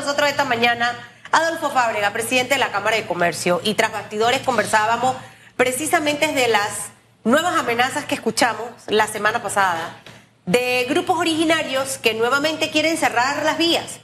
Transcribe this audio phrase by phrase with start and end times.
[0.00, 0.98] nosotros esta mañana
[1.30, 5.14] Adolfo Fábrega, presidente de la Cámara de Comercio, y tras bastidores conversábamos
[5.56, 6.88] precisamente de las
[7.22, 10.00] nuevas amenazas que escuchamos la semana pasada
[10.46, 14.00] de grupos originarios que nuevamente quieren cerrar las vías.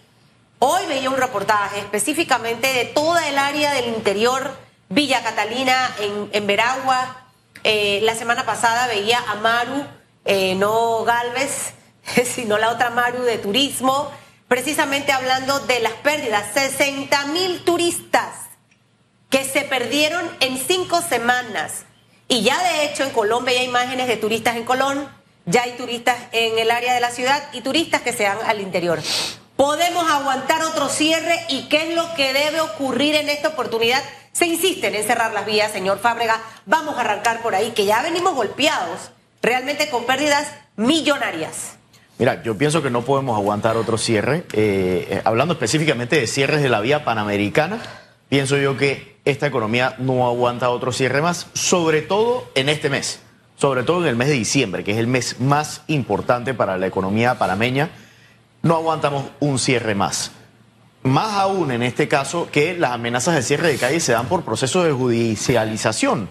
[0.58, 4.54] Hoy veía un reportaje específicamente de toda el área del interior,
[4.90, 5.90] Villa Catalina,
[6.30, 7.24] en, Veragua.
[7.64, 9.82] Eh, la semana pasada veía a Maru,
[10.26, 11.72] eh, no Galvez,
[12.26, 14.12] sino la otra Maru de turismo,
[14.48, 16.44] precisamente hablando de las pérdidas.
[16.54, 18.46] 60 mil turistas
[19.30, 21.84] que se perdieron en cinco semanas.
[22.28, 25.08] Y ya de hecho en Colombia hay imágenes de turistas en Colón,
[25.44, 28.60] ya hay turistas en el área de la ciudad y turistas que se van al
[28.60, 29.00] interior.
[29.56, 34.02] ¿Podemos aguantar otro cierre y qué es lo que debe ocurrir en esta oportunidad?
[34.32, 36.42] Se insisten en cerrar las vías, señor Fábrega.
[36.66, 41.75] Vamos a arrancar por ahí, que ya venimos golpeados realmente con pérdidas millonarias.
[42.18, 44.44] Mira, yo pienso que no podemos aguantar otro cierre.
[44.52, 47.78] Eh, eh, hablando específicamente de cierres de la vía panamericana,
[48.30, 53.20] pienso yo que esta economía no aguanta otro cierre más, sobre todo en este mes,
[53.56, 56.86] sobre todo en el mes de diciembre, que es el mes más importante para la
[56.86, 57.90] economía panameña.
[58.62, 60.32] No aguantamos un cierre más.
[61.02, 64.42] Más aún en este caso que las amenazas de cierre de calle se dan por
[64.42, 66.30] procesos de judicialización.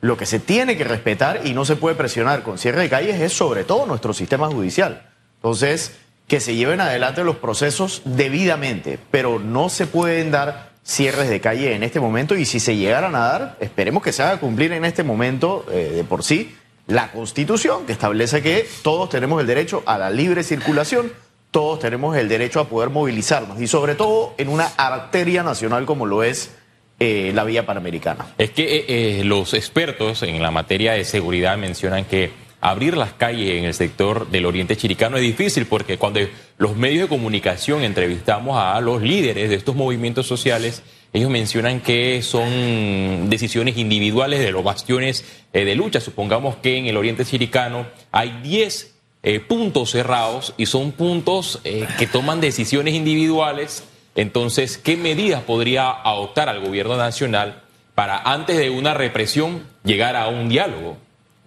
[0.00, 3.20] Lo que se tiene que respetar y no se puede presionar con cierre de calles
[3.20, 5.15] es sobre todo nuestro sistema judicial.
[5.36, 11.40] Entonces, que se lleven adelante los procesos debidamente, pero no se pueden dar cierres de
[11.40, 14.72] calle en este momento y si se llegaran a dar, esperemos que se haga cumplir
[14.72, 16.54] en este momento eh, de por sí
[16.86, 21.12] la Constitución que establece que todos tenemos el derecho a la libre circulación,
[21.50, 26.06] todos tenemos el derecho a poder movilizarnos y sobre todo en una arteria nacional como
[26.06, 26.52] lo es
[27.00, 28.26] eh, la vía panamericana.
[28.38, 33.58] Es que eh, los expertos en la materia de seguridad mencionan que abrir las calles
[33.58, 36.20] en el sector del oriente chiricano es difícil porque cuando
[36.58, 42.22] los medios de comunicación entrevistamos a los líderes de estos movimientos sociales, ellos mencionan que
[42.22, 46.00] son decisiones individuales de los bastiones eh, de lucha.
[46.00, 51.86] Supongamos que en el oriente chiricano hay 10 eh, puntos cerrados y son puntos eh,
[51.98, 53.84] que toman decisiones individuales.
[54.14, 57.62] Entonces, ¿qué medidas podría adoptar al gobierno nacional
[57.94, 60.96] para antes de una represión llegar a un diálogo?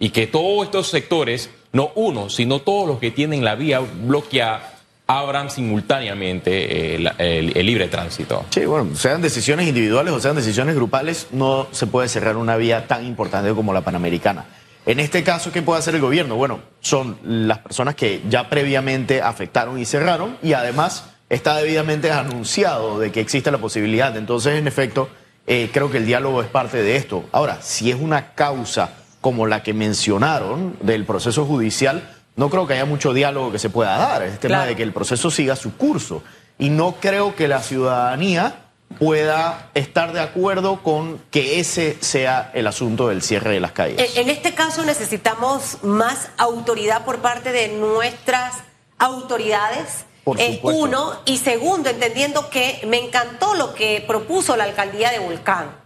[0.00, 4.72] Y que todos estos sectores, no uno, sino todos los que tienen la vía bloqueada,
[5.06, 8.44] abran simultáneamente eh, el, libre tránsito.
[8.50, 12.88] Sí, bueno, sean decisiones individuales o sean decisiones grupales, no se puede cerrar una vía
[12.88, 14.46] tan importante como la Panamericana.
[14.86, 16.36] En este caso, ¿qué puede hacer el gobierno?
[16.36, 22.98] Bueno, son las personas que ya previamente afectaron y cerraron y además está debidamente anunciado
[22.98, 24.16] de que existe la posibilidad.
[24.16, 25.10] Entonces, en efecto,
[25.46, 27.24] eh, creo que el diálogo es parte de esto.
[27.32, 32.74] Ahora, si es una causa como la que mencionaron del proceso judicial, no creo que
[32.74, 34.22] haya mucho diálogo que se pueda dar.
[34.22, 36.22] Es el tema de que el proceso siga su curso.
[36.58, 38.54] Y no creo que la ciudadanía
[38.98, 44.16] pueda estar de acuerdo con que ese sea el asunto del cierre de las calles.
[44.16, 48.56] En este caso necesitamos más autoridad por parte de nuestras
[48.98, 50.04] autoridades.
[50.24, 55.18] Por eh, uno, y segundo, entendiendo que me encantó lo que propuso la alcaldía de
[55.18, 55.79] Volcán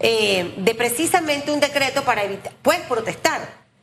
[0.00, 3.40] eh, de precisamente un decreto para evitar, pues protestar,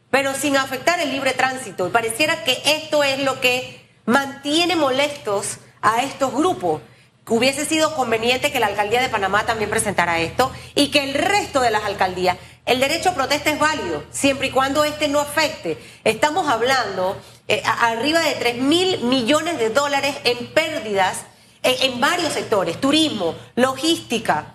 [0.10, 1.88] pero sin afectar el libre tránsito.
[1.88, 6.82] Y pareciera que esto es lo que mantiene molestos a estos grupos.
[7.28, 11.60] Hubiese sido conveniente que la alcaldía de Panamá también presentara esto y que el resto
[11.60, 12.38] de las alcaldías.
[12.66, 15.78] El derecho a protesta es válido, siempre y cuando este no afecte.
[16.04, 21.26] Estamos hablando eh, arriba de 3 mil millones de dólares en pérdidas
[21.64, 24.55] en varios sectores, turismo, logística,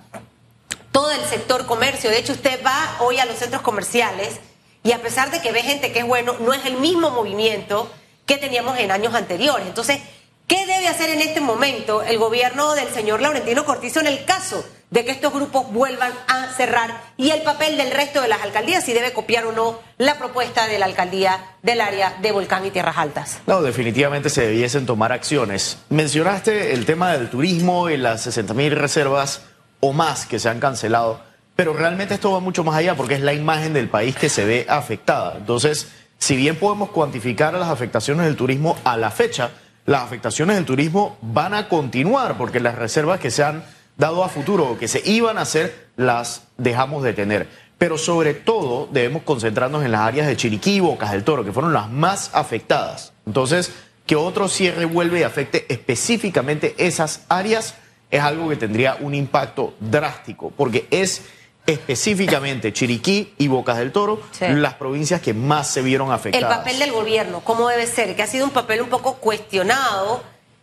[0.93, 2.11] todo el sector comercio.
[2.11, 4.41] De hecho, usted va hoy a los centros comerciales
[4.83, 7.91] y a pesar de que ve gente que es bueno, no es el mismo movimiento
[8.27, 9.67] que teníamos en años anteriores.
[9.67, 10.01] Entonces,
[10.47, 14.65] ¿qué debe hacer en este momento el gobierno del señor Laurentino Cortizo en el caso
[14.91, 18.85] de que estos grupos vuelvan a cerrar y el papel del resto de las alcaldías,
[18.85, 22.71] si debe copiar o no la propuesta de la alcaldía del área de Volcán y
[22.71, 23.39] Tierras Altas?
[23.47, 25.79] No, definitivamente se debiesen tomar acciones.
[25.91, 29.43] Mencionaste el tema del turismo y las 60 mil reservas
[29.81, 31.21] o más que se han cancelado,
[31.57, 34.45] pero realmente esto va mucho más allá porque es la imagen del país que se
[34.45, 35.35] ve afectada.
[35.37, 35.89] Entonces,
[36.19, 39.51] si bien podemos cuantificar las afectaciones del turismo a la fecha,
[39.87, 43.65] las afectaciones del turismo van a continuar porque las reservas que se han
[43.97, 47.49] dado a futuro o que se iban a hacer las dejamos de tener.
[47.79, 51.53] Pero sobre todo debemos concentrarnos en las áreas de Chiriquí y Bocas del Toro, que
[51.53, 53.13] fueron las más afectadas.
[53.27, 53.73] Entonces,
[54.07, 57.75] que otro cierre vuelve y afecte específicamente esas áreas
[58.11, 61.23] es algo que tendría un impacto drástico, porque es
[61.67, 66.51] específicamente Chiriquí y Bocas del Toro las provincias que más se vieron afectadas.
[66.51, 68.17] El papel del gobierno, ¿cómo debe ser?
[68.17, 70.23] Que ha sido un papel un poco cuestionado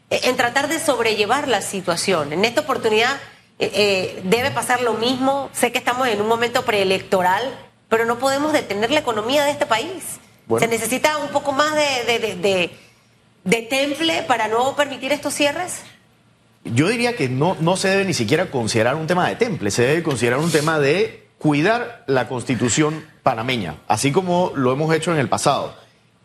[0.09, 2.33] eh, en tratar de sobrellevar la situación.
[2.33, 3.15] En esta oportunidad
[3.59, 5.49] eh, eh, debe pasar lo mismo.
[5.53, 7.43] Sé que estamos en un momento preelectoral,
[7.89, 10.03] pero no podemos detener la economía de este país.
[10.47, 10.65] Bueno.
[10.65, 12.77] Se necesita un poco más de, de, de, de,
[13.43, 15.81] de temple para no permitir estos cierres.
[16.73, 19.83] Yo diría que no, no se debe ni siquiera considerar un tema de temple, se
[19.83, 25.19] debe considerar un tema de cuidar la constitución panameña, así como lo hemos hecho en
[25.19, 25.75] el pasado.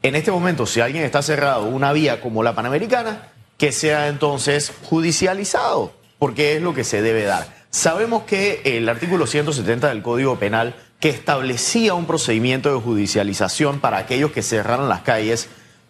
[0.03, 4.73] En este momento, si alguien está cerrado una vía como la panamericana, que sea entonces
[4.85, 7.47] judicializado, porque es lo que se debe dar.
[7.71, 13.99] Sabemos que el artículo 170 del Código Penal, que establecía un procedimiento de judicialización para
[13.99, 15.49] aquellos que cerraron las calles,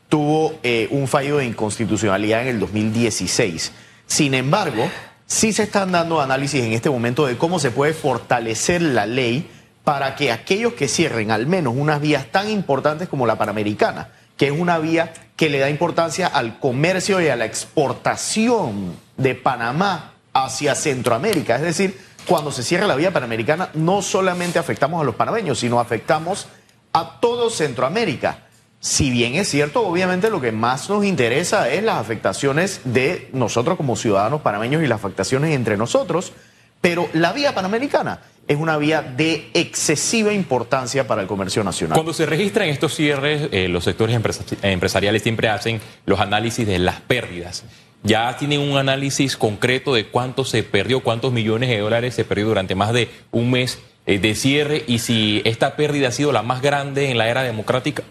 [0.08, 3.72] tuvo eh, un fallo de inconstitucionalidad en el 2016.
[4.12, 4.90] Sin embargo,
[5.24, 9.50] sí se están dando análisis en este momento de cómo se puede fortalecer la ley
[9.84, 14.48] para que aquellos que cierren al menos unas vías tan importantes como la Panamericana, que
[14.48, 20.12] es una vía que le da importancia al comercio y a la exportación de Panamá
[20.34, 21.56] hacia Centroamérica.
[21.56, 25.80] Es decir, cuando se cierra la vía Panamericana, no solamente afectamos a los panameños, sino
[25.80, 26.48] afectamos
[26.92, 28.41] a todo Centroamérica.
[28.84, 33.76] Si bien es cierto, obviamente lo que más nos interesa es las afectaciones de nosotros
[33.76, 36.32] como ciudadanos panameños y las afectaciones entre nosotros,
[36.80, 38.18] pero la vía panamericana
[38.48, 41.94] es una vía de excesiva importancia para el comercio nacional.
[41.94, 46.80] Cuando se registran estos cierres, eh, los sectores empresa- empresariales siempre hacen los análisis de
[46.80, 47.62] las pérdidas.
[48.02, 52.46] Ya tienen un análisis concreto de cuánto se perdió, cuántos millones de dólares se perdió
[52.48, 56.42] durante más de un mes eh, de cierre y si esta pérdida ha sido la
[56.42, 58.02] más grande en la era democrática.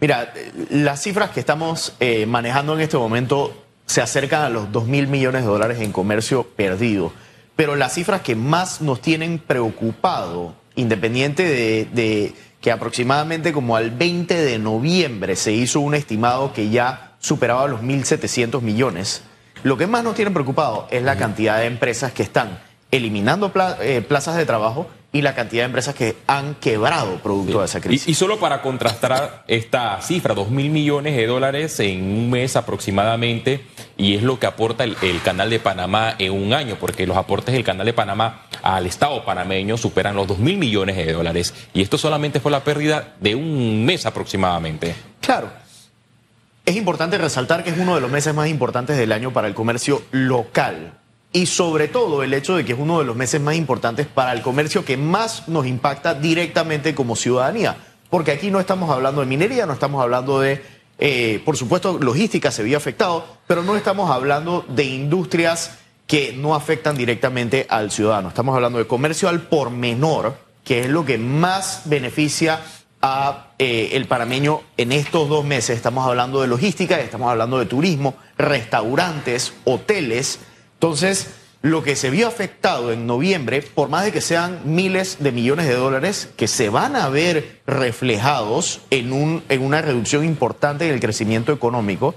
[0.00, 0.32] Mira,
[0.70, 3.54] las cifras que estamos eh, manejando en este momento
[3.86, 7.12] se acercan a los 2 mil millones de dólares en comercio perdido.
[7.56, 13.90] Pero las cifras que más nos tienen preocupado, independiente de, de que aproximadamente como al
[13.90, 19.22] 20 de noviembre se hizo un estimado que ya superaba los 1.700 millones,
[19.62, 22.58] lo que más nos tiene preocupado es la cantidad de empresas que están
[22.90, 27.66] eliminando eh, plazas de trabajo y la cantidad de empresas que han quebrado producto de
[27.66, 28.08] esa crisis.
[28.08, 32.56] Y, y solo para contrastar esta cifra, 2 mil millones de dólares en un mes
[32.56, 33.64] aproximadamente,
[33.96, 37.16] y es lo que aporta el, el Canal de Panamá en un año, porque los
[37.16, 41.54] aportes del Canal de Panamá al Estado panameño superan los 2 mil millones de dólares.
[41.72, 44.96] Y esto solamente fue la pérdida de un mes aproximadamente.
[45.20, 45.48] Claro.
[46.66, 49.54] Es importante resaltar que es uno de los meses más importantes del año para el
[49.54, 50.94] comercio local.
[51.34, 54.32] Y sobre todo el hecho de que es uno de los meses más importantes para
[54.32, 57.76] el comercio que más nos impacta directamente como ciudadanía.
[58.08, 60.62] Porque aquí no estamos hablando de minería, no estamos hablando de,
[61.00, 66.54] eh, por supuesto, logística se vio afectado, pero no estamos hablando de industrias que no
[66.54, 68.28] afectan directamente al ciudadano.
[68.28, 72.60] Estamos hablando de comercio al por menor, que es lo que más beneficia
[73.02, 75.76] a eh, el panameño en estos dos meses.
[75.76, 80.38] Estamos hablando de logística, estamos hablando de turismo, restaurantes, hoteles.
[80.74, 81.28] Entonces,
[81.62, 85.66] lo que se vio afectado en noviembre, por más de que sean miles de millones
[85.66, 90.94] de dólares, que se van a ver reflejados en, un, en una reducción importante en
[90.94, 92.14] el crecimiento económico,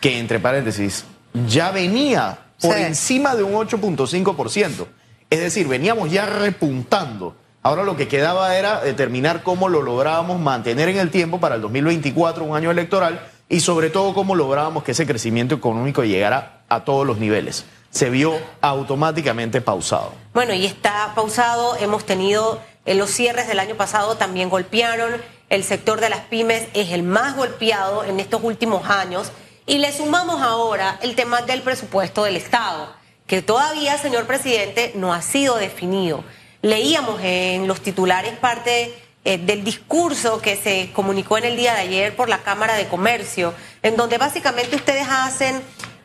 [0.00, 1.04] que entre paréntesis
[1.46, 2.82] ya venía por Sí.
[2.82, 4.86] encima de un 8.5%.
[5.30, 7.36] Es decir, veníamos ya repuntando.
[7.62, 11.60] Ahora lo que quedaba era determinar cómo lo lográbamos mantener en el tiempo para el
[11.60, 16.84] 2024, un año electoral, y sobre todo cómo lográbamos que ese crecimiento económico llegara a
[16.84, 17.64] todos los niveles.
[17.90, 20.12] Se vio automáticamente pausado.
[20.34, 21.76] Bueno, y está pausado.
[21.76, 25.20] Hemos tenido eh, los cierres del año pasado también golpearon.
[25.48, 29.32] El sector de las pymes es el más golpeado en estos últimos años.
[29.66, 32.90] Y le sumamos ahora el tema del presupuesto del Estado,
[33.26, 36.24] que todavía, señor presidente, no ha sido definido.
[36.62, 38.94] Leíamos en los titulares parte
[39.26, 42.88] eh, del discurso que se comunicó en el día de ayer por la Cámara de
[42.88, 43.52] Comercio,
[43.82, 45.60] en donde básicamente ustedes hacen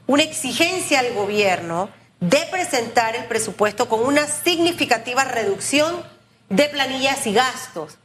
[0.07, 6.03] una exigencia al gobierno de presentar el presupuesto con una significativa reducción
[6.49, 7.97] de planillas y gastos.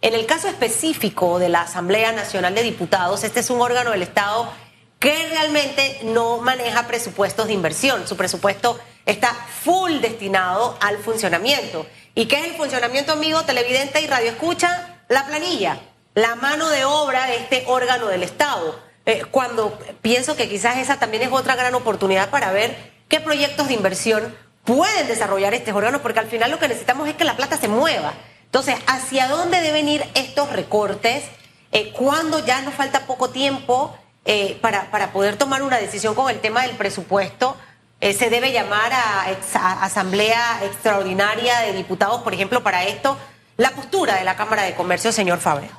[0.00, 4.02] En el caso específico de la Asamblea Nacional de Diputados, este es un órgano del
[4.02, 4.52] Estado
[4.98, 8.06] que realmente no maneja presupuestos de inversión.
[8.06, 11.86] Su presupuesto está full destinado al funcionamiento.
[12.14, 15.00] ¿Y qué es el funcionamiento, amigo televidente y radio escucha?
[15.08, 15.78] La planilla,
[16.14, 18.78] la mano de obra de este órgano del Estado.
[19.06, 23.68] Eh, cuando pienso que quizás esa también es otra gran oportunidad para ver qué proyectos
[23.68, 24.34] de inversión
[24.64, 27.68] pueden desarrollar estos órganos, porque al final lo que necesitamos es que la plata se
[27.68, 28.14] mueva.
[28.46, 31.24] Entonces, ¿hacia dónde deben ir estos recortes?
[31.72, 36.30] Eh, ¿Cuándo ya nos falta poco tiempo eh, para, para poder tomar una decisión con
[36.30, 37.56] el tema del presupuesto?
[38.00, 39.24] Eh, ¿Se debe llamar a,
[39.82, 43.16] Asamblea Extraordinaria de Diputados, por ejemplo, para esto?
[43.56, 45.70] La postura de la Cámara de Comercio, señor Fabre.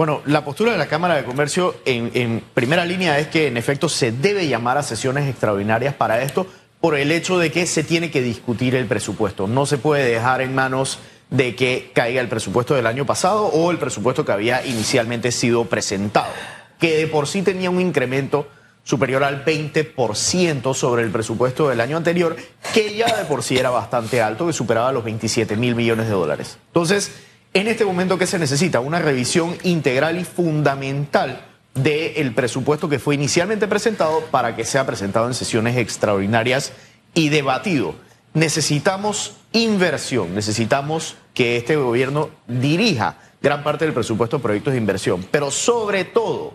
[0.00, 3.90] Bueno, la postura de la Cámara de Comercio en, primera línea es que en efecto
[3.90, 6.46] se debe llamar a sesiones extraordinarias para esto
[6.80, 9.46] por el hecho de que se tiene que discutir el presupuesto.
[9.46, 13.70] No se puede dejar en manos de que caiga el presupuesto del año pasado o
[13.70, 16.32] el presupuesto que había inicialmente sido presentado,
[16.78, 18.48] que de por sí tenía un incremento
[18.82, 22.36] superior al 20% sobre el presupuesto del año anterior,
[22.72, 26.12] que ya de por sí era bastante alto, que superaba los 27 mil millones de
[26.12, 26.56] dólares.
[26.68, 27.12] Entonces,
[27.52, 28.80] en este momento, ¿qué se necesita?
[28.80, 35.26] Una revisión integral y fundamental del presupuesto que fue inicialmente presentado para que sea presentado
[35.26, 36.72] en sesiones extraordinarias
[37.14, 37.94] y debatido.
[38.34, 45.26] Necesitamos inversión, necesitamos que este gobierno dirija gran parte del presupuesto a proyectos de inversión,
[45.30, 46.54] pero sobre todo,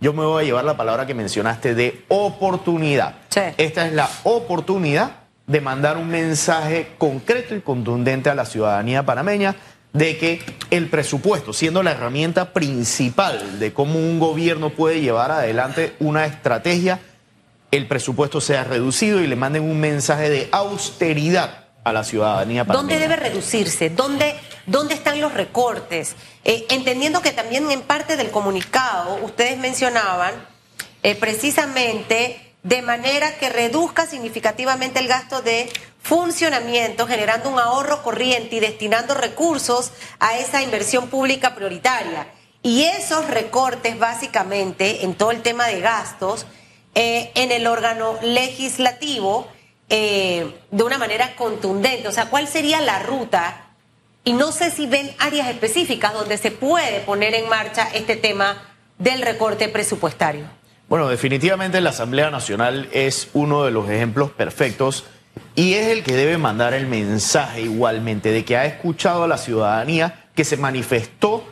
[0.00, 3.16] yo me voy a llevar la palabra que mencionaste de oportunidad.
[3.30, 3.40] Sí.
[3.56, 5.12] Esta es la oportunidad
[5.46, 9.56] de mandar un mensaje concreto y contundente a la ciudadanía panameña
[9.92, 15.94] de que el presupuesto, siendo la herramienta principal de cómo un gobierno puede llevar adelante
[16.00, 17.00] una estrategia,
[17.70, 22.98] el presupuesto sea reducido y le manden un mensaje de austeridad a la ciudadanía panameña.
[22.98, 23.90] ¿Dónde debe reducirse?
[23.90, 24.34] ¿Dónde,
[24.66, 26.16] dónde están los recortes?
[26.44, 30.34] Eh, entendiendo que también en parte del comunicado ustedes mencionaban
[31.02, 35.70] eh, precisamente de manera que reduzca significativamente el gasto de
[36.02, 42.26] funcionamiento, generando un ahorro corriente y destinando recursos a esa inversión pública prioritaria.
[42.64, 46.44] Y esos recortes básicamente en todo el tema de gastos
[46.96, 49.46] eh, en el órgano legislativo
[49.88, 52.08] eh, de una manera contundente.
[52.08, 53.68] O sea, ¿cuál sería la ruta?
[54.24, 58.74] Y no sé si ven áreas específicas donde se puede poner en marcha este tema
[58.98, 60.65] del recorte presupuestario.
[60.88, 65.04] Bueno, definitivamente la Asamblea Nacional es uno de los ejemplos perfectos
[65.56, 69.36] y es el que debe mandar el mensaje igualmente de que ha escuchado a la
[69.36, 71.42] ciudadanía que se manifestó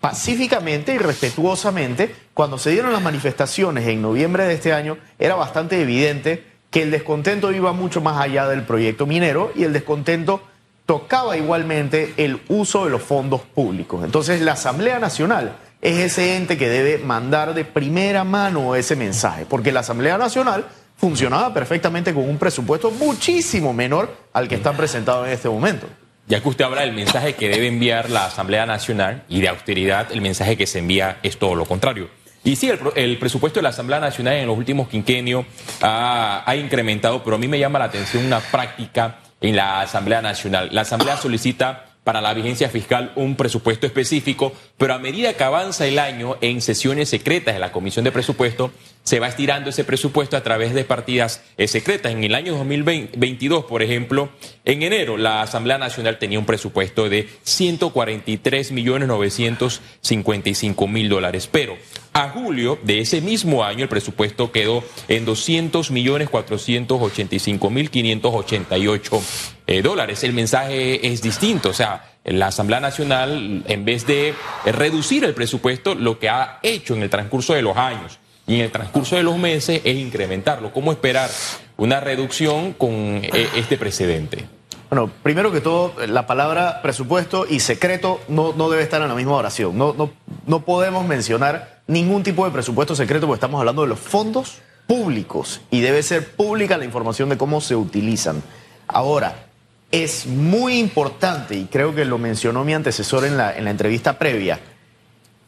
[0.00, 5.82] pacíficamente y respetuosamente cuando se dieron las manifestaciones en noviembre de este año, era bastante
[5.82, 10.42] evidente que el descontento iba mucho más allá del proyecto minero y el descontento
[10.86, 14.04] tocaba igualmente el uso de los fondos públicos.
[14.04, 19.46] Entonces la Asamblea Nacional es ese ente que debe mandar de primera mano ese mensaje,
[19.46, 25.24] porque la Asamblea Nacional funcionaba perfectamente con un presupuesto muchísimo menor al que está presentado
[25.24, 25.86] en este momento.
[26.26, 30.12] Ya que usted habla del mensaje que debe enviar la Asamblea Nacional y de austeridad,
[30.12, 32.10] el mensaje que se envía es todo lo contrario.
[32.44, 35.44] Y sí, el, presupuesto de la Asamblea Nacional en los últimos quinquenios
[35.82, 40.22] ha, ha incrementado, pero a mí me llama la atención una práctica en la Asamblea
[40.22, 40.68] Nacional.
[40.72, 45.86] La Asamblea solicita para la vigencia fiscal un presupuesto específico, pero a medida que avanza
[45.86, 48.70] el año en sesiones secretas de la Comisión de Presupuesto,
[49.02, 52.12] se va estirando ese presupuesto a través de partidas eh, secretas.
[52.12, 54.28] En el año 2022, por ejemplo,
[54.64, 61.76] en enero la Asamblea Nacional tenía un presupuesto de 143 millones 955 mil dólares, pero
[62.12, 69.22] a julio de ese mismo año el presupuesto quedó en 200 millones 485 mil 588
[69.66, 70.22] eh, dólares.
[70.24, 74.34] El mensaje es distinto, o sea, la Asamblea Nacional, en vez de
[74.66, 78.60] reducir el presupuesto, lo que ha hecho en el transcurso de los años y en
[78.62, 80.72] el transcurso de los meses es incrementarlo.
[80.72, 81.30] ¿Cómo esperar
[81.76, 82.90] una reducción con
[83.22, 84.46] eh, este precedente?
[84.90, 89.14] Bueno, primero que todo, la palabra presupuesto y secreto no, no debe estar en la
[89.14, 89.78] misma oración.
[89.78, 90.10] No, no,
[90.46, 95.60] no podemos mencionar ningún tipo de presupuesto secreto porque estamos hablando de los fondos públicos
[95.70, 98.42] y debe ser pública la información de cómo se utilizan.
[98.88, 99.46] Ahora,
[99.92, 104.18] es muy importante, y creo que lo mencionó mi antecesor en la, en la entrevista
[104.18, 104.58] previa,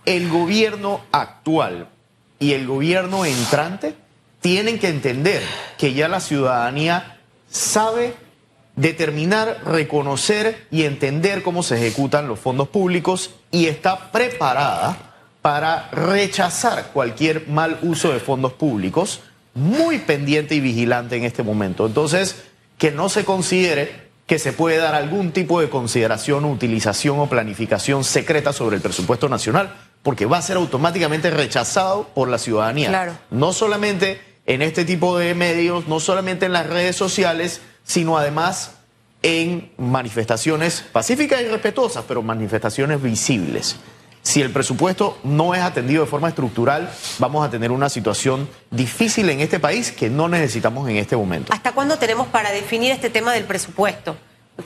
[0.05, 1.89] el gobierno actual
[2.43, 3.95] y el gobierno entrante
[4.41, 5.41] tienen que entender
[5.79, 8.15] que ya la ciudadanía sabe
[8.75, 14.97] determinar, reconocer y entender cómo se ejecutan los fondos públicos y está preparada
[15.41, 19.21] para rechazar cualquier mal uso de fondos públicos,
[19.55, 21.87] muy pendiente y vigilante en este momento.
[21.87, 22.43] Entonces,
[22.77, 28.03] que no se considere que se puede dar algún tipo de consideración, utilización o planificación
[28.03, 32.89] secreta sobre el presupuesto nacional, porque va a ser automáticamente rechazado por la ciudadanía.
[32.89, 33.19] Claro.
[33.31, 38.73] No solamente en este tipo de medios, no solamente en las redes sociales, sino además
[39.23, 43.77] en manifestaciones pacíficas y respetuosas, pero manifestaciones visibles.
[44.23, 49.29] Si el presupuesto no es atendido de forma estructural, vamos a tener una situación difícil
[49.31, 51.53] en este país que no necesitamos en este momento.
[51.53, 54.17] ¿Hasta cuándo tenemos para definir este tema del presupuesto?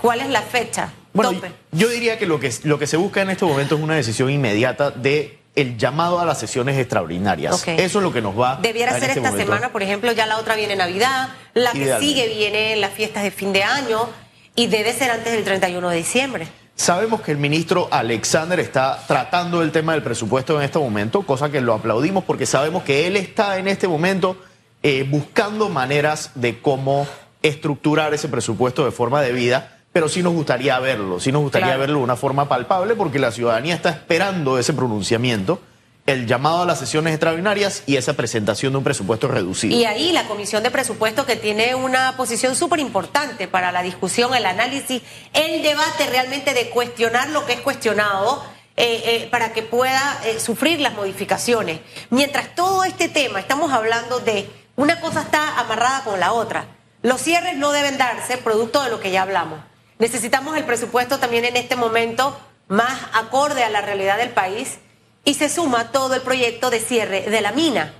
[0.00, 0.92] ¿Cuál es la fecha?
[1.16, 1.52] Bueno, Tope.
[1.72, 4.30] yo diría que lo, que lo que se busca en este momento es una decisión
[4.30, 7.66] inmediata de el llamado a las sesiones extraordinarias.
[7.66, 9.52] Eso es lo que nos va Debiera ser este esta momento.
[9.52, 13.30] semana, por ejemplo, ya la otra viene Navidad, la que sigue viene las fiestas de
[13.30, 14.08] fin de año
[14.54, 16.48] y debe ser antes del 31 de diciembre.
[16.74, 21.50] Sabemos que el ministro Alexander está tratando el tema del presupuesto en este momento, cosa
[21.50, 24.36] que lo aplaudimos porque sabemos que él está en este momento
[24.82, 27.06] eh, buscando maneras de cómo
[27.42, 31.80] estructurar ese presupuesto de forma debida, pero sí nos gustaría verlo, sí nos gustaría Claro.
[31.80, 35.58] verlo de una forma palpable porque la ciudadanía está esperando ese pronunciamiento,
[36.04, 39.74] el llamado a las sesiones extraordinarias y esa presentación de un presupuesto reducido.
[39.74, 44.34] Y ahí la Comisión de Presupuestos que tiene una posición súper importante para la discusión,
[44.34, 45.00] el análisis,
[45.32, 48.44] el debate realmente de cuestionar lo que es cuestionado
[48.76, 51.80] eh, eh, para que pueda eh, sufrir las modificaciones.
[52.10, 56.66] Mientras todo este tema, estamos hablando de una cosa está amarrada con la otra.
[57.00, 59.58] Los cierres no deben darse producto de lo que ya hablamos.
[59.98, 62.38] Necesitamos el presupuesto también en este momento
[62.68, 64.78] más acorde a la realidad del país
[65.24, 67.94] y se suma todo el proyecto de cierre de la mina,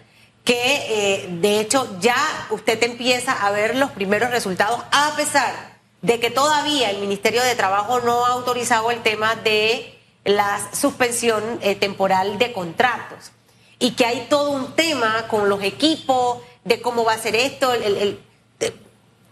[0.44, 2.16] que eh, de hecho ya
[2.50, 7.54] usted empieza a ver los primeros resultados, a pesar de que todavía el Ministerio de
[7.56, 13.32] Trabajo no ha autorizado el tema de la suspensión eh, temporal de contratos
[13.78, 17.72] y que hay todo un tema con los equipos de cómo va a ser esto,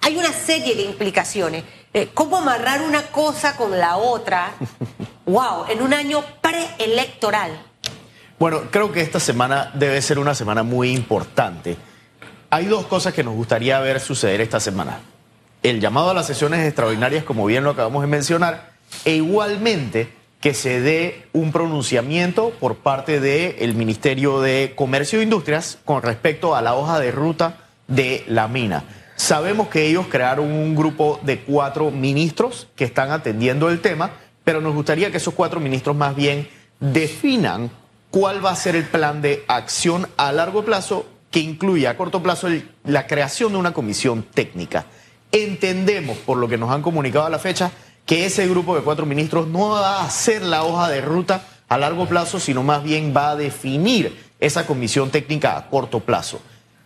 [0.00, 1.64] hay una serie de implicaciones.
[1.96, 4.50] Eh, ¿Cómo amarrar una cosa con la otra?
[5.26, 5.66] ¡Wow!
[5.68, 7.52] En un año preelectoral.
[8.36, 11.76] Bueno, creo que esta semana debe ser una semana muy importante.
[12.50, 14.98] Hay dos cosas que nos gustaría ver suceder esta semana.
[15.62, 18.72] El llamado a las sesiones extraordinarias, como bien lo acabamos de mencionar,
[19.04, 25.78] e igualmente que se dé un pronunciamiento por parte del Ministerio de Comercio e Industrias
[25.84, 28.82] con respecto a la hoja de ruta de la mina.
[29.16, 34.11] Sabemos que ellos crearon un grupo de cuatro ministros que están atendiendo el tema,
[34.42, 36.49] pero nos gustaría que esos cuatro ministros más bien
[36.80, 37.71] definan
[38.11, 42.23] cuál va a ser el plan de acción a largo plazo que incluya a corto
[42.23, 42.49] plazo
[42.85, 44.87] la creación de una comisión técnica.
[45.33, 47.73] Entendemos, por lo que nos han comunicado a la fecha,
[48.06, 51.78] que ese grupo de cuatro ministros no va a hacer la hoja de ruta a
[51.78, 56.40] largo plazo, sino más bien va a definir esa comisión técnica a corto plazo.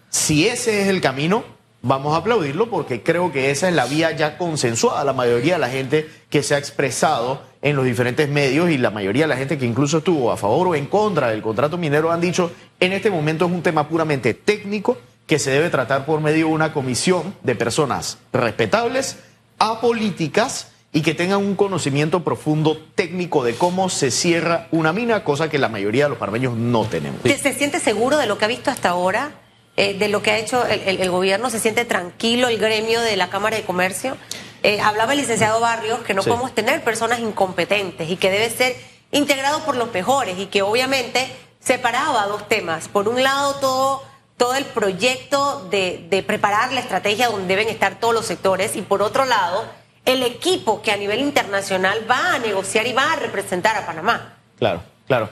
[0.09, 1.45] Si ese es el camino,
[1.83, 5.05] vamos a aplaudirlo porque creo que esa es la vía ya consensuada.
[5.05, 8.91] La mayoría de la gente que se ha expresado en los diferentes medios y la
[8.91, 12.13] mayoría de la gente que incluso estuvo a favor o en contra del contrato minero
[12.13, 16.21] han dicho, en este momento es un tema puramente técnico que se debe tratar por
[16.21, 19.19] medio de una comisión de personas respetables,
[19.59, 25.51] apolíticas y que tengan un conocimiento profundo técnico de cómo se cierra una mina, cosa
[25.51, 27.21] que la mayoría de los parmeños no tenemos.
[27.23, 29.33] ¿Se siente seguro de lo que ha visto hasta ahora?
[29.81, 33.01] Eh, de lo que ha hecho el, el- el gobierno, se siente tranquilo el gremio
[33.01, 34.17] de la Cámara de Comercio.
[34.65, 36.29] Eh, hablaba el licenciado Barrios que no Sí.
[36.31, 38.75] podemos tener personas incompetentes y que debe ser
[39.13, 42.89] integrado por los mejores y que obviamente separaba dos temas.
[42.89, 44.03] Por un lado, todo,
[44.37, 48.83] todo el proyecto de, de preparar la estrategia donde deben estar todos los sectores y
[48.83, 49.65] por otro lado,
[50.05, 54.35] el equipo que a nivel internacional va a negociar y va a representar a Panamá.
[54.59, 55.31] Claro, claro.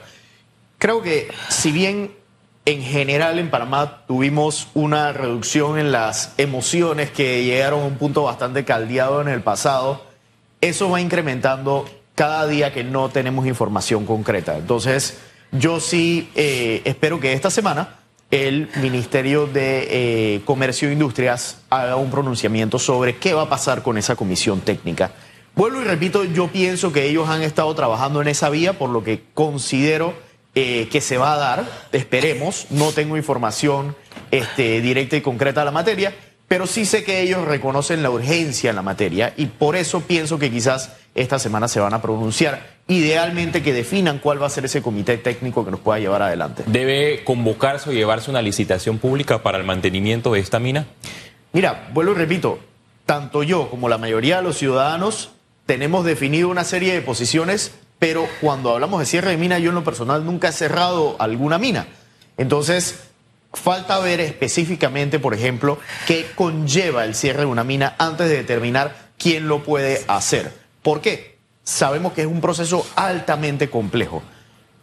[0.77, 2.15] Creo que si bien
[2.67, 8.23] en general en Panamá tuvimos una reducción en las emociones que llegaron a un punto
[8.23, 10.03] bastante caldeado en el pasado,
[10.59, 14.57] eso va incrementando cada día que no tenemos información concreta.
[14.57, 15.17] Entonces,
[15.53, 17.99] yo sí eh, espero que esta semana
[18.31, 19.87] el Ministerio de
[20.35, 24.59] eh, Comercio e Industrias haga un pronunciamiento sobre qué va a pasar con esa comisión
[24.59, 25.11] técnica.
[25.55, 29.05] Vuelvo y repito, yo pienso que ellos han estado trabajando en esa vía, por lo
[29.05, 30.26] que considero
[30.59, 33.95] eh, que se va a dar, esperemos, no tengo información
[34.31, 36.15] este, directa y concreta de la materia,
[36.47, 40.39] pero sí sé que ellos reconocen la urgencia en la materia y por eso pienso
[40.39, 44.65] que quizás esta semana se van a pronunciar, idealmente que definan cuál va a ser
[44.65, 46.63] ese comité técnico que nos pueda llevar adelante.
[46.65, 50.87] ¿Debe convocarse o llevarse una licitación pública para el mantenimiento de esta mina?
[51.53, 52.57] Mira, vuelvo y repito,
[53.05, 55.29] tanto yo como la mayoría de los ciudadanos
[55.67, 59.75] tenemos definido una serie de posiciones, pero cuando hablamos de cierre de mina, yo en
[59.75, 61.87] lo personal nunca he cerrado alguna mina.
[62.37, 62.99] Entonces,
[63.53, 69.09] falta ver específicamente, por ejemplo, qué conlleva el cierre de una mina antes de determinar
[69.17, 70.53] quién lo puede hacer.
[70.83, 71.37] ¿Por qué?
[71.63, 74.21] Sabemos que es un proceso altamente complejo.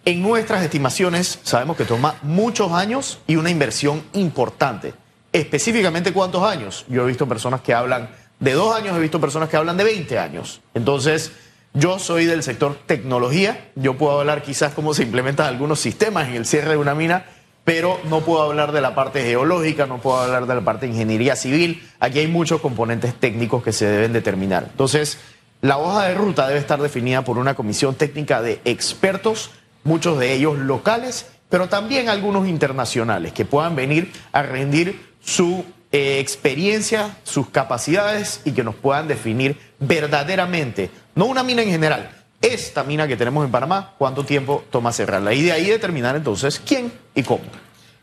[0.04, 4.92] En nuestras estimaciones sabemos que toma muchos años y una inversión importante.
[5.32, 6.84] Específicamente cuántos años.
[6.88, 9.84] Yo he visto personas que hablan de dos años, he visto personas que hablan de
[9.84, 10.60] 20 años.
[10.74, 11.32] Entonces,
[11.74, 16.36] yo soy del sector tecnología, yo puedo hablar quizás cómo se implementan algunos sistemas en
[16.36, 17.26] el cierre de una mina,
[17.64, 20.92] pero no puedo hablar de la parte geológica, no puedo hablar de la parte de
[20.92, 21.82] ingeniería civil.
[21.98, 24.68] Aquí hay muchos componentes técnicos que se deben determinar.
[24.70, 25.18] Entonces,
[25.62, 29.50] la hoja de ruta debe estar definida por una comisión técnica de expertos,
[29.82, 36.18] muchos de ellos locales, pero también algunos internacionales que puedan venir a rendir su eh,
[36.18, 42.84] experiencia, sus capacidades y que nos puedan definir verdaderamente, no una mina en general, esta
[42.84, 45.32] mina que tenemos en Panamá, cuánto tiempo toma cerrarla.
[45.32, 47.44] Y de ahí determinar entonces quién y cómo.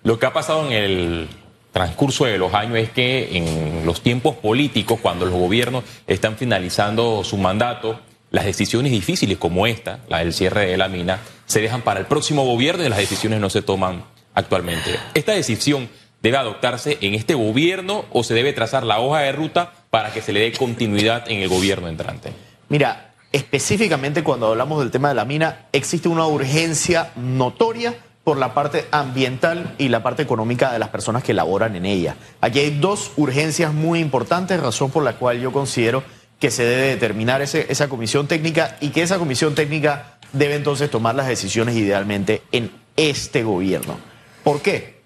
[0.03, 1.29] Lo que ha pasado en el
[1.71, 7.23] transcurso de los años es que en los tiempos políticos, cuando los gobiernos están finalizando
[7.23, 7.99] su mandato,
[8.31, 12.05] las decisiones difíciles como esta, la del cierre de la mina, se dejan para el
[12.07, 14.97] próximo gobierno y las decisiones no se toman actualmente.
[15.13, 15.89] Esta decisión
[16.21, 20.21] debe adoptarse en este gobierno o se debe trazar la hoja de ruta para que
[20.21, 22.31] se le dé continuidad en el gobierno entrante.
[22.71, 28.53] Mira, específicamente cuando hablamos del tema de la mina, existe una urgencia notoria por la
[28.53, 32.15] parte ambiental y la parte económica de las personas que laboran en ella.
[32.39, 36.01] Aquí hay dos urgencias muy importantes, razón por la cual yo considero
[36.39, 40.89] que se debe determinar ese, esa comisión técnica y que esa comisión técnica debe entonces
[40.89, 43.97] tomar las decisiones idealmente en este gobierno.
[44.45, 45.01] ¿Por qué?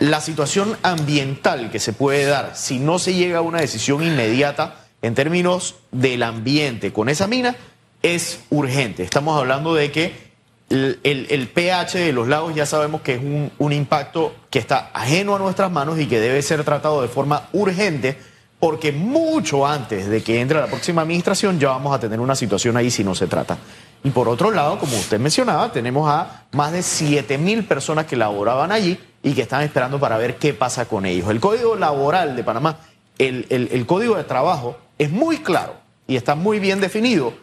[0.00, 4.85] La situación ambiental que se puede dar si no se llega a una decisión inmediata
[5.02, 7.56] en términos del ambiente con esa mina
[8.02, 9.02] es urgente.
[9.02, 10.26] Estamos hablando de que
[10.68, 13.20] el, pH de los lagos ya sabemos que es
[13.58, 17.48] un, impacto que está ajeno a nuestras manos y que debe ser tratado de forma
[17.52, 18.18] urgente
[18.58, 22.76] porque mucho antes de que entre la próxima administración ya vamos a tener una situación
[22.76, 23.58] ahí si no se trata.
[24.02, 28.16] Y por otro lado, como usted mencionaba, tenemos a más de 7 mil personas que
[28.16, 31.28] laboraban allí y que están esperando para ver qué pasa con ellos.
[31.28, 32.78] El código laboral de Panamá,
[33.18, 37.34] el código de trabajo es muy claro y está muy bien definido,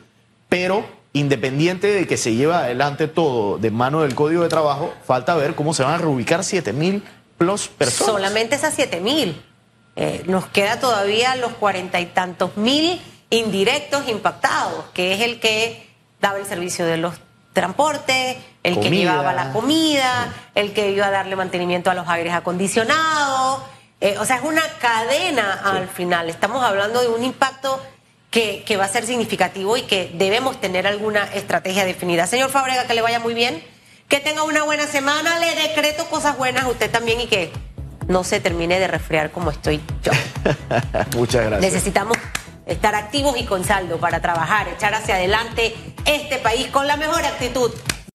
[0.49, 5.35] pero independiente de que se lleve adelante todo de mano del Código de Trabajo, falta
[5.35, 7.03] ver cómo se van a reubicar 7 mil
[7.37, 8.13] plus personas.
[8.13, 9.41] Solamente esas 7 mil.
[9.95, 15.87] Eh, nos queda todavía los cuarenta y tantos mil indirectos impactados, que es el que
[16.19, 17.13] daba el servicio de los
[17.53, 22.33] transportes, el que llevaba la comida, el que iba a darle mantenimiento a los aires
[22.33, 23.61] acondicionados.
[24.03, 26.29] Eh, o sea, es una cadena al final.
[26.29, 27.81] Estamos hablando de un impacto
[28.29, 32.27] que, va a ser significativo y que debemos tener alguna estrategia definida.
[32.27, 33.63] Señor Fabrega, que le vaya muy bien,
[34.09, 37.49] que tenga una buena semana, le decreto cosas buenas a usted también y que
[38.09, 40.11] no se termine de resfriar como estoy yo.
[41.17, 41.61] Muchas gracias.
[41.73, 42.17] Necesitamos
[42.65, 47.23] estar activos y con saldo para trabajar, echar hacia adelante este país con la mejor
[47.23, 47.71] actitud.